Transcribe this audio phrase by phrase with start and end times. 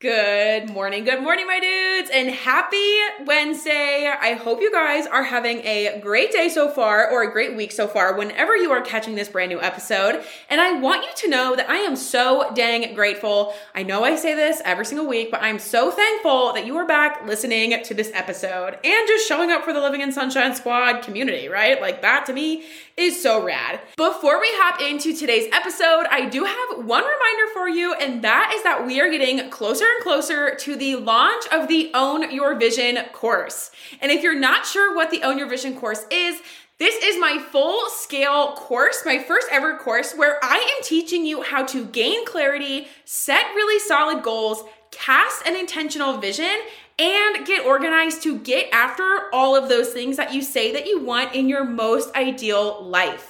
[0.00, 2.90] Good morning, good morning, my dudes, and happy
[3.26, 4.10] Wednesday.
[4.10, 7.70] I hope you guys are having a great day so far or a great week
[7.70, 10.24] so far whenever you are catching this brand new episode.
[10.48, 13.52] And I want you to know that I am so dang grateful.
[13.74, 16.86] I know I say this every single week, but I'm so thankful that you are
[16.86, 21.02] back listening to this episode and just showing up for the Living in Sunshine Squad
[21.02, 21.78] community, right?
[21.78, 22.64] Like that to me
[22.96, 23.80] is so rad.
[23.98, 28.52] Before we hop into today's episode, I do have one reminder for you, and that
[28.54, 32.54] is that we are getting closer and closer to the launch of the Own Your
[32.54, 33.70] Vision course.
[34.00, 36.40] And if you're not sure what the Own Your Vision course is,
[36.78, 41.42] this is my full scale course, my first ever course, where I am teaching you
[41.42, 46.50] how to gain clarity, set really solid goals, cast an intentional vision,
[46.98, 51.02] and get organized to get after all of those things that you say that you
[51.02, 53.29] want in your most ideal life.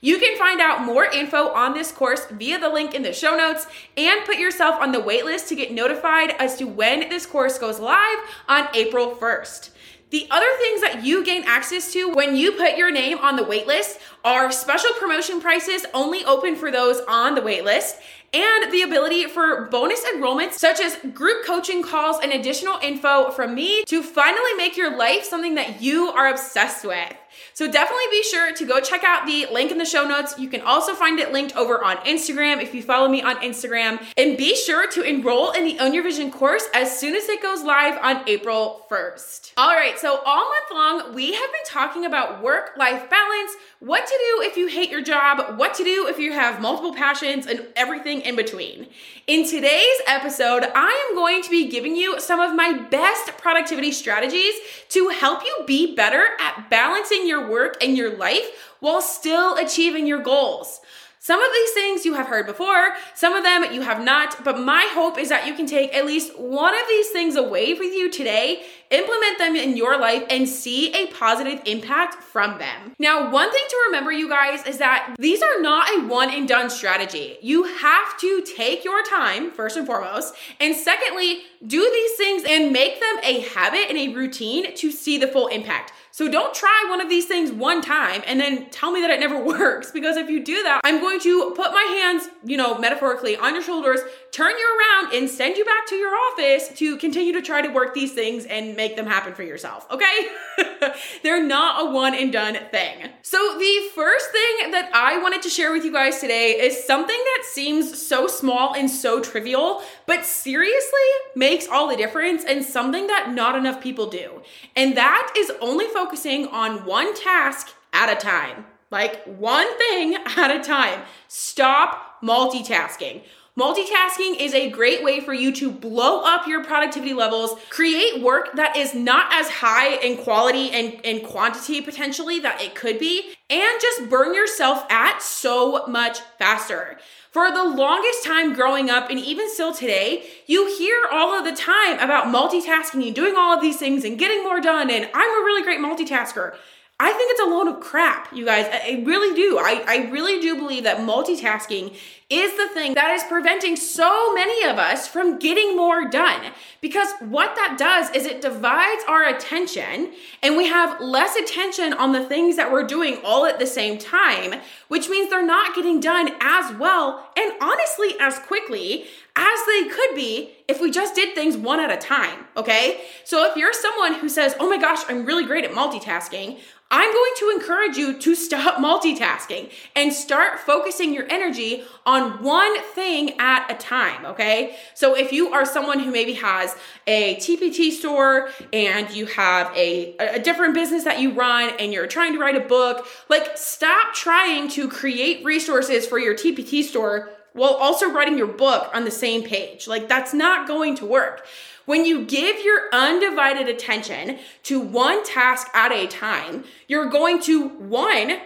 [0.00, 3.36] You can find out more info on this course via the link in the show
[3.36, 3.66] notes
[3.96, 7.80] and put yourself on the waitlist to get notified as to when this course goes
[7.80, 9.70] live on April 1st.
[10.10, 13.42] The other things that you gain access to when you put your name on the
[13.42, 17.94] waitlist are special promotion prices only open for those on the waitlist
[18.32, 23.54] and the ability for bonus enrollments such as group coaching calls and additional info from
[23.54, 27.12] me to finally make your life something that you are obsessed with.
[27.54, 30.38] So definitely be sure to go check out the link in the show notes.
[30.38, 34.04] You can also find it linked over on Instagram if you follow me on Instagram.
[34.16, 37.42] And be sure to enroll in the Own Your Vision course as soon as it
[37.42, 39.52] goes live on April 1st.
[39.56, 44.06] All right, so all month long, we have been talking about work life balance, what
[44.06, 47.46] to do if you hate your job, what to do if you have multiple passions,
[47.46, 48.86] and everything in between.
[49.26, 53.92] In today's episode, I am going to be giving you some of my best productivity
[53.92, 54.54] strategies
[54.90, 60.06] to help you be better at balancing your work and your life while still achieving
[60.06, 60.80] your goals.
[61.26, 64.60] Some of these things you have heard before, some of them you have not, but
[64.60, 67.92] my hope is that you can take at least one of these things away with
[67.92, 72.94] you today, implement them in your life, and see a positive impact from them.
[73.00, 76.46] Now, one thing to remember, you guys, is that these are not a one and
[76.46, 77.38] done strategy.
[77.42, 82.72] You have to take your time, first and foremost, and secondly, do these things and
[82.72, 85.92] make them a habit and a routine to see the full impact.
[86.16, 89.20] So don't try one of these things one time and then tell me that it
[89.20, 92.78] never works because if you do that, I'm going to put my hands, you know,
[92.78, 94.00] metaphorically on your shoulders,
[94.32, 97.68] turn you around and send you back to your office to continue to try to
[97.68, 100.28] work these things and make them happen for yourself, okay?
[101.22, 103.10] They're not a one and done thing.
[103.20, 104.35] So the first thing
[104.76, 108.74] that I wanted to share with you guys today is something that seems so small
[108.74, 114.10] and so trivial, but seriously makes all the difference and something that not enough people
[114.10, 114.42] do.
[114.76, 118.66] And that is only focusing on one task at a time.
[118.90, 121.00] Like one thing at a time.
[121.26, 123.22] Stop multitasking.
[123.58, 128.54] Multitasking is a great way for you to blow up your productivity levels, create work
[128.56, 133.34] that is not as high in quality and, and quantity potentially that it could be,
[133.48, 136.98] and just burn yourself at so much faster.
[137.30, 141.56] For the longest time growing up, and even still today, you hear all of the
[141.56, 145.30] time about multitasking and doing all of these things and getting more done, and I'm
[145.30, 146.54] a really great multitasker.
[146.98, 148.66] I think it's a load of crap, you guys.
[148.72, 149.58] I really do.
[149.58, 151.94] I, I really do believe that multitasking
[152.28, 156.52] is the thing that is preventing so many of us from getting more done.
[156.80, 160.12] Because what that does is it divides our attention
[160.42, 163.96] and we have less attention on the things that we're doing all at the same
[163.96, 169.06] time, which means they're not getting done as well and honestly as quickly
[169.36, 173.02] as they could be if we just did things one at a time, okay?
[173.22, 176.58] So if you're someone who says, oh my gosh, I'm really great at multitasking,
[176.90, 182.82] I'm going to encourage you to stop multitasking and start focusing your energy on one
[182.94, 184.76] thing at a time, okay?
[184.94, 186.76] So if you are someone who maybe has
[187.06, 192.06] a TPT store and you have a, a different business that you run and you're
[192.06, 197.30] trying to write a book, like stop trying to create resources for your TPT store
[197.56, 199.88] while also writing your book on the same page.
[199.88, 201.46] Like, that's not going to work.
[201.86, 207.68] When you give your undivided attention to one task at a time, you're going to,
[207.68, 208.38] one,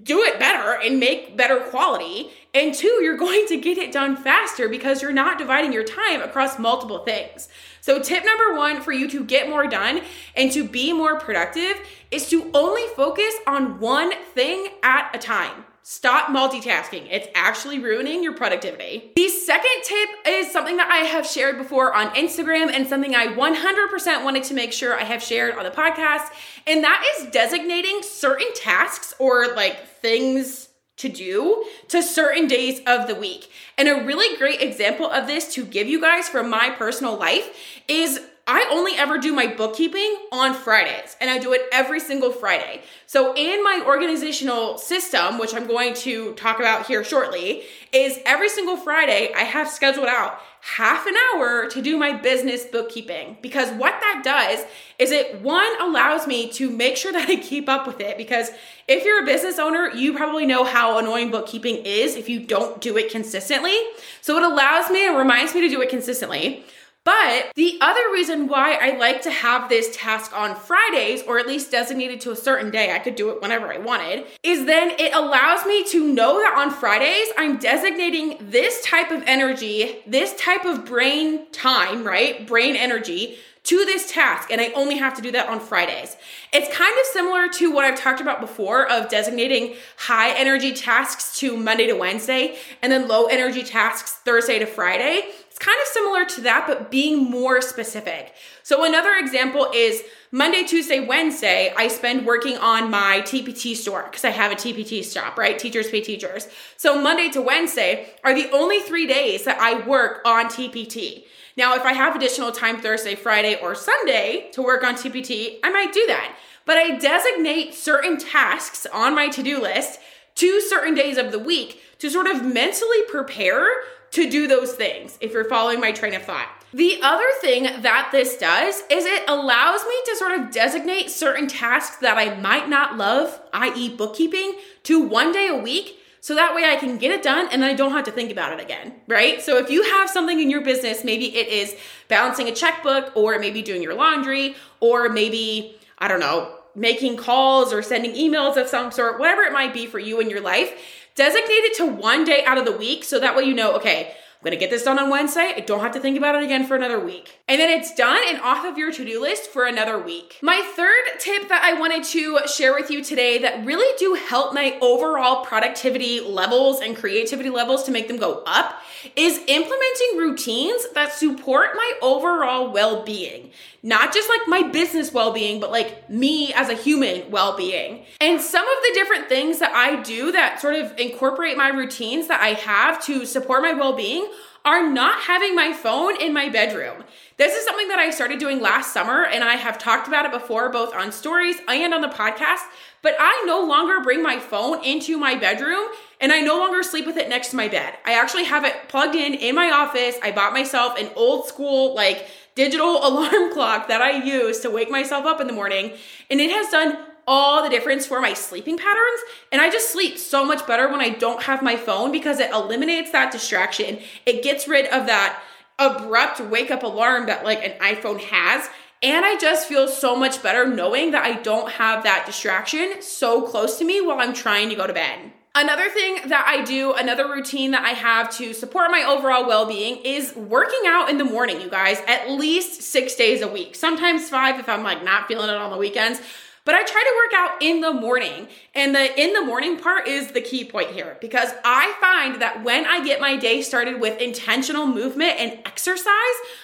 [0.00, 2.30] do it better and make better quality.
[2.54, 6.22] And two, you're going to get it done faster because you're not dividing your time
[6.22, 7.48] across multiple things.
[7.80, 10.02] So, tip number one for you to get more done
[10.36, 11.74] and to be more productive
[12.10, 15.64] is to only focus on one thing at a time.
[15.84, 17.08] Stop multitasking.
[17.10, 19.10] It's actually ruining your productivity.
[19.16, 23.26] The second tip is something that I have shared before on Instagram and something I
[23.26, 26.28] 100% wanted to make sure I have shared on the podcast.
[26.68, 30.68] And that is designating certain tasks or like things
[30.98, 33.50] to do to certain days of the week.
[33.76, 37.56] And a really great example of this to give you guys from my personal life
[37.88, 38.20] is
[38.54, 42.82] I only ever do my bookkeeping on Fridays and I do it every single Friday.
[43.06, 47.62] So, in my organizational system, which I'm going to talk about here shortly,
[47.94, 52.66] is every single Friday I have scheduled out half an hour to do my business
[52.66, 54.66] bookkeeping because what that does
[54.98, 58.50] is it one allows me to make sure that I keep up with it because
[58.86, 62.82] if you're a business owner, you probably know how annoying bookkeeping is if you don't
[62.82, 63.78] do it consistently.
[64.20, 66.66] So it allows me and reminds me to do it consistently.
[67.04, 71.46] But the other reason why I like to have this task on Fridays, or at
[71.46, 74.92] least designated to a certain day, I could do it whenever I wanted, is then
[74.98, 80.34] it allows me to know that on Fridays I'm designating this type of energy, this
[80.36, 82.46] type of brain time, right?
[82.46, 86.16] Brain energy to this task and I only have to do that on Fridays.
[86.52, 91.38] It's kind of similar to what I've talked about before of designating high energy tasks
[91.38, 95.30] to Monday to Wednesday and then low energy tasks Thursday to Friday.
[95.62, 98.34] Kind of similar to that, but being more specific.
[98.64, 104.24] So, another example is Monday, Tuesday, Wednesday, I spend working on my TPT store because
[104.24, 105.56] I have a TPT shop, right?
[105.56, 106.48] Teachers pay teachers.
[106.76, 111.26] So, Monday to Wednesday are the only three days that I work on TPT.
[111.56, 115.70] Now, if I have additional time Thursday, Friday, or Sunday to work on TPT, I
[115.70, 116.36] might do that.
[116.66, 120.00] But I designate certain tasks on my to do list
[120.34, 123.64] to certain days of the week to sort of mentally prepare
[124.12, 126.48] to do those things, if you're following my train of thought.
[126.74, 131.46] The other thing that this does is it allows me to sort of designate certain
[131.46, 134.54] tasks that I might not love, i.e., bookkeeping,
[134.84, 135.98] to one day a week.
[136.20, 138.52] So that way I can get it done and I don't have to think about
[138.52, 139.42] it again, right?
[139.42, 141.76] So if you have something in your business, maybe it is
[142.08, 147.72] balancing a checkbook or maybe doing your laundry or maybe, I don't know, making calls
[147.72, 150.72] or sending emails of some sort, whatever it might be for you in your life
[151.14, 154.14] Designate it to one day out of the week so that way you know, okay,
[154.42, 155.52] I'm gonna get this done on Wednesday.
[155.56, 157.38] I don't have to think about it again for another week.
[157.46, 160.38] And then it's done and off of your to do list for another week.
[160.42, 164.52] My third tip that I wanted to share with you today that really do help
[164.52, 168.81] my overall productivity levels and creativity levels to make them go up
[169.16, 173.50] is implementing routines that support my overall well being.
[173.82, 178.04] Not just like my business well being, but like me as a human well being.
[178.20, 182.28] And some of the different things that I do that sort of incorporate my routines
[182.28, 184.28] that I have to support my well being
[184.64, 187.04] are not having my phone in my bedroom.
[187.36, 190.32] This is something that I started doing last summer, and I have talked about it
[190.32, 192.62] before, both on stories and on the podcast.
[193.02, 195.88] But I no longer bring my phone into my bedroom
[196.20, 197.94] and I no longer sleep with it next to my bed.
[198.06, 200.14] I actually have it plugged in in my office.
[200.22, 204.90] I bought myself an old school, like, digital alarm clock that I use to wake
[204.90, 205.92] myself up in the morning,
[206.30, 209.20] and it has done all the difference for my sleeping patterns.
[209.50, 212.50] And I just sleep so much better when I don't have my phone because it
[212.50, 214.00] eliminates that distraction.
[214.26, 215.42] It gets rid of that
[215.78, 218.68] abrupt wake up alarm that like an iPhone has.
[219.02, 223.42] And I just feel so much better knowing that I don't have that distraction so
[223.42, 225.32] close to me while I'm trying to go to bed.
[225.54, 229.66] Another thing that I do, another routine that I have to support my overall well
[229.66, 233.74] being is working out in the morning, you guys, at least six days a week,
[233.74, 236.22] sometimes five if I'm like not feeling it on the weekends.
[236.64, 238.46] But I try to work out in the morning.
[238.74, 242.62] And the in the morning part is the key point here because I find that
[242.62, 246.06] when I get my day started with intentional movement and exercise,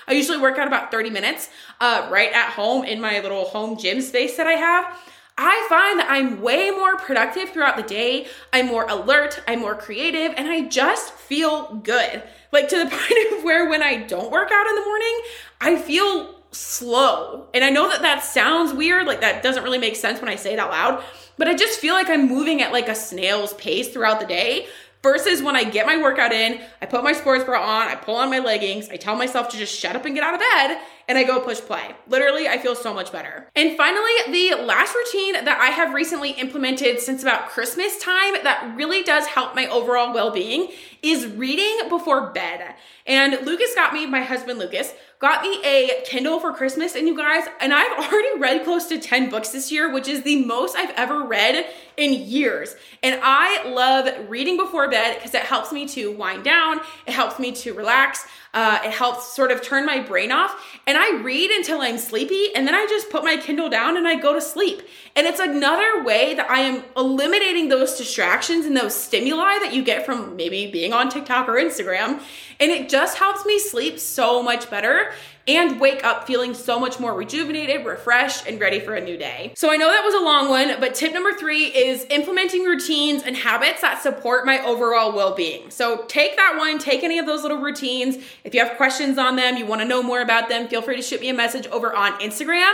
[0.06, 1.50] I usually work out about 30 minutes
[1.80, 4.96] uh, right at home in my little home gym space that I have.
[5.40, 8.26] I find that I'm way more productive throughout the day.
[8.52, 12.24] I'm more alert, I'm more creative, and I just feel good.
[12.50, 15.20] Like to the point of where when I don't work out in the morning,
[15.60, 17.46] I feel slow.
[17.54, 20.36] And I know that that sounds weird, like that doesn't really make sense when I
[20.36, 21.04] say it out loud,
[21.36, 24.66] but I just feel like I'm moving at like a snail's pace throughout the day
[25.02, 28.16] versus when I get my workout in, I put my sports bra on, I pull
[28.16, 30.80] on my leggings, I tell myself to just shut up and get out of bed,
[31.08, 31.94] and I go push play.
[32.06, 33.48] Literally, I feel so much better.
[33.56, 38.74] And finally, the last routine that I have recently implemented since about Christmas time that
[38.76, 40.70] really does help my overall well being
[41.02, 42.74] is reading before bed.
[43.06, 46.94] And Lucas got me, my husband Lucas, got me a Kindle for Christmas.
[46.94, 50.22] And you guys, and I've already read close to 10 books this year, which is
[50.22, 52.76] the most I've ever read in years.
[53.02, 57.38] And I love reading before bed because it helps me to wind down, it helps
[57.38, 58.26] me to relax.
[58.54, 60.78] Uh, it helps sort of turn my brain off.
[60.86, 64.08] And I read until I'm sleepy, and then I just put my Kindle down and
[64.08, 64.82] I go to sleep.
[65.14, 69.82] And it's another way that I am eliminating those distractions and those stimuli that you
[69.82, 72.22] get from maybe being on TikTok or Instagram.
[72.60, 75.12] And it just helps me sleep so much better
[75.48, 79.52] and wake up feeling so much more rejuvenated, refreshed, and ready for a new day.
[79.56, 83.22] So I know that was a long one, but tip number three is implementing routines
[83.22, 85.70] and habits that support my overall well being.
[85.70, 88.16] So take that one, take any of those little routines.
[88.44, 91.02] If you have questions on them, you wanna know more about them, feel free to
[91.02, 92.72] shoot me a message over on Instagram.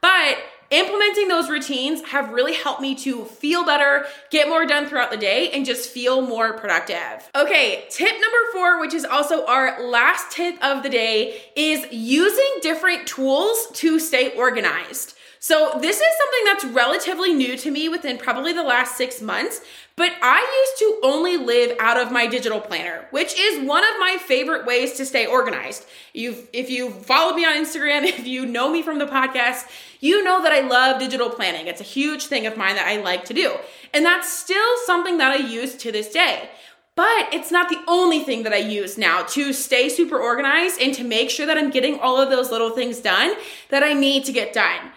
[0.00, 0.38] But
[0.70, 5.16] implementing those routines have really helped me to feel better, get more done throughout the
[5.16, 7.28] day, and just feel more productive.
[7.34, 12.58] Okay, tip number four, which is also our last tip of the day, is using
[12.62, 15.15] different tools to stay organized.
[15.48, 19.60] So, this is something that's relatively new to me within probably the last six months,
[19.94, 24.00] but I used to only live out of my digital planner, which is one of
[24.00, 25.86] my favorite ways to stay organized.
[26.12, 30.24] You've, if you follow me on Instagram, if you know me from the podcast, you
[30.24, 31.68] know that I love digital planning.
[31.68, 33.54] It's a huge thing of mine that I like to do.
[33.94, 36.50] And that's still something that I use to this day.
[36.96, 40.92] But it's not the only thing that I use now to stay super organized and
[40.94, 43.36] to make sure that I'm getting all of those little things done
[43.68, 44.90] that I need to get done.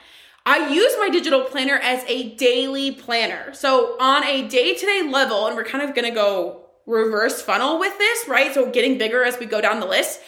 [0.46, 3.54] I use my digital planner as a daily planner.
[3.54, 7.80] So, on a day to day level, and we're kind of gonna go reverse funnel
[7.80, 8.54] with this, right?
[8.54, 10.20] So, getting bigger as we go down the list.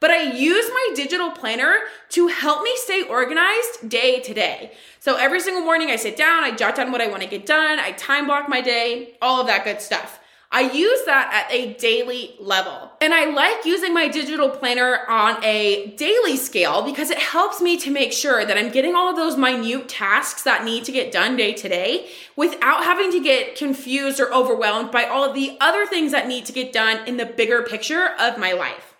[0.00, 1.74] But I use my digital planner
[2.10, 4.72] to help me stay organized day to day.
[4.98, 7.78] So, every single morning I sit down, I jot down what I wanna get done,
[7.78, 10.19] I time block my day, all of that good stuff.
[10.52, 12.90] I use that at a daily level.
[13.00, 17.76] And I like using my digital planner on a daily scale because it helps me
[17.76, 21.12] to make sure that I'm getting all of those minute tasks that need to get
[21.12, 25.56] done day to day without having to get confused or overwhelmed by all of the
[25.60, 28.94] other things that need to get done in the bigger picture of my life.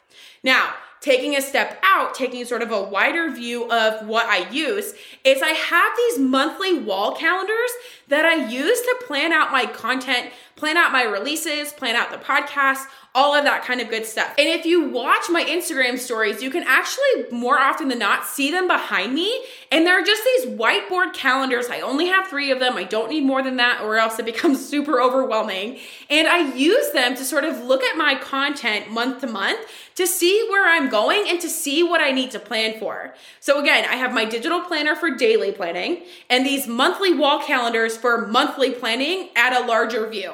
[0.44, 4.92] Now, taking a step out, taking sort of a wider view of what I use,
[5.24, 7.70] is I have these monthly wall calendars
[8.08, 10.30] that I use to plan out my content,
[10.60, 14.32] plan out my releases, plan out the podcast, all of that kind of good stuff.
[14.38, 18.52] And if you watch my Instagram stories, you can actually more often than not see
[18.52, 19.44] them behind me.
[19.72, 21.68] And they're just these whiteboard calendars.
[21.68, 22.76] I only have three of them.
[22.76, 25.78] I don't need more than that, or else it becomes super overwhelming.
[26.10, 29.60] And I use them to sort of look at my content month to month
[29.96, 33.14] to see where I'm going and to see what I need to plan for.
[33.40, 37.96] So again, I have my digital planner for daily planning and these monthly wall calendars
[37.96, 40.32] for monthly planning at a larger view.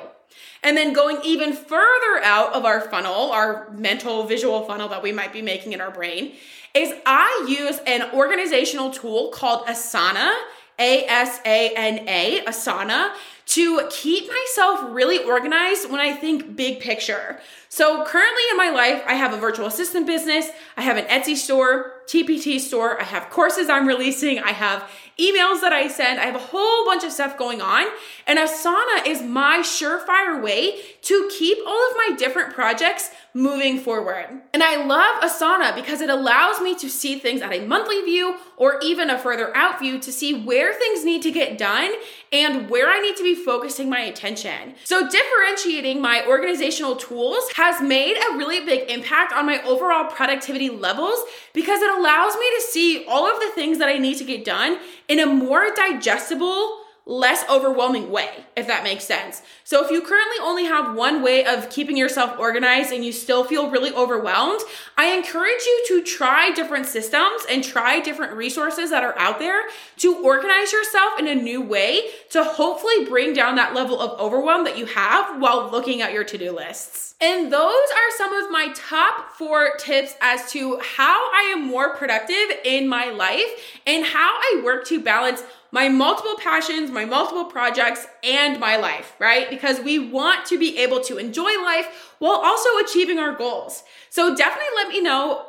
[0.67, 5.13] And then going even further out of our funnel, our mental visual funnel that we
[5.13, 6.33] might be making in our brain,
[6.75, 10.35] is I use an organizational tool called Asana,
[10.81, 13.13] A S A N A, Asana,
[13.47, 17.39] to keep myself really organized when I think big picture.
[17.69, 21.37] So currently in my life, I have a virtual assistant business, I have an Etsy
[21.37, 26.25] store, TPT store, I have courses I'm releasing, I have emails that I send, I
[26.25, 27.87] have a whole bunch of stuff going on.
[28.27, 34.27] And Asana is my surefire way to keep all of my different projects moving forward.
[34.55, 38.37] And I love Asana because it allows me to see things at a monthly view
[38.57, 41.93] or even a further out view to see where things need to get done
[42.33, 44.75] and where I need to be focusing my attention.
[44.85, 50.71] So, differentiating my organizational tools has made a really big impact on my overall productivity
[50.71, 51.19] levels
[51.53, 54.47] because it allows me to see all of the things that I need to get
[54.47, 54.79] done
[55.09, 59.41] in a more digestible, less overwhelming way, if that makes sense.
[59.63, 63.45] So if you currently only have one way of keeping yourself organized and you still
[63.45, 64.61] feel really overwhelmed,
[64.99, 69.63] I encourage you to try different systems and try different resources that are out there
[69.99, 74.65] to organize yourself in a new way to hopefully bring down that level of overwhelm
[74.65, 77.15] that you have while looking at your to-do lists.
[77.21, 81.97] And those are some of my top four tips as to how I am more
[81.97, 85.43] productive in my life and how I work to balance
[85.77, 89.51] my multiple passions, my multiple projects, and my life, right?
[89.51, 93.83] Because we want to be able to enjoy life while also achieving our goals.
[94.09, 95.45] So definitely let me know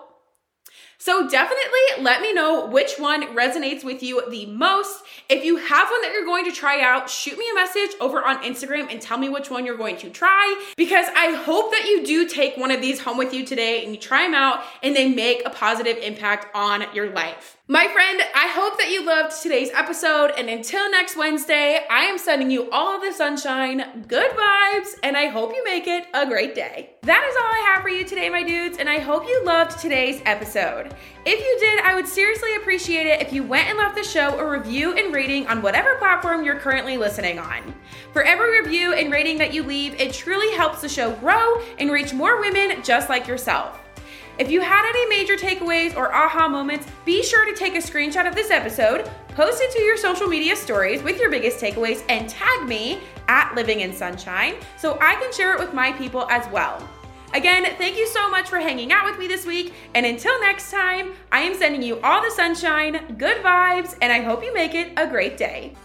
[1.00, 5.04] So definitely let me know which one resonates with you the most.
[5.30, 8.24] If you have one that you're going to try out, shoot me a message over
[8.24, 11.86] on Instagram and tell me which one you're going to try because I hope that
[11.86, 14.64] you do take one of these home with you today and you try them out
[14.82, 17.58] and they make a positive impact on your life.
[17.70, 20.32] My friend, I hope that you loved today's episode.
[20.38, 25.18] And until next Wednesday, I am sending you all of the sunshine, good vibes, and
[25.18, 26.92] I hope you make it a great day.
[27.02, 29.80] That is all I have for you today, my dudes, and I hope you loved
[29.80, 30.96] today's episode.
[31.26, 34.40] If you did, I would seriously appreciate it if you went and left the show
[34.40, 37.74] a review and rating on whatever platform you're currently listening on.
[38.12, 41.90] For every review and rating that you leave, it truly helps the show grow and
[41.90, 43.80] reach more women just like yourself.
[44.38, 48.28] If you had any major takeaways or aha moments, be sure to take a screenshot
[48.28, 52.30] of this episode, post it to your social media stories with your biggest takeaways, and
[52.30, 53.00] tag me
[53.30, 56.86] at Living in Sunshine so I can share it with my people as well.
[57.38, 59.72] Again, thank you so much for hanging out with me this week.
[59.94, 64.22] And until next time, I am sending you all the sunshine, good vibes, and I
[64.22, 65.76] hope you make it a great day.